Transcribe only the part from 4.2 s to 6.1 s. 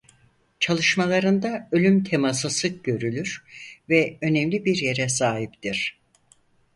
önemli bir yere sahiptir.